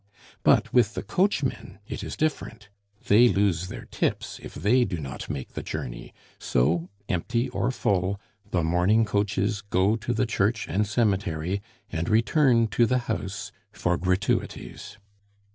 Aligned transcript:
But 0.41 0.73
with 0.73 0.95
the 0.95 1.03
coachmen 1.03 1.77
it 1.87 2.03
is 2.03 2.17
different; 2.17 2.69
they 3.05 3.27
lose 3.29 3.67
their 3.67 3.85
tips 3.85 4.39
if 4.41 4.55
they 4.55 4.83
do 4.83 4.97
not 4.97 5.29
make 5.29 5.53
the 5.53 5.61
journey; 5.61 6.11
so, 6.39 6.89
empty 7.07 7.49
or 7.49 7.69
full, 7.69 8.19
the 8.49 8.63
mourning 8.63 9.05
coaches 9.05 9.61
go 9.61 9.95
to 9.97 10.11
the 10.11 10.25
church 10.25 10.67
and 10.67 10.87
cemetery 10.87 11.61
and 11.91 12.09
return 12.09 12.65
to 12.69 12.87
the 12.87 12.97
house 13.05 13.51
for 13.71 13.95
gratuities. 13.95 14.97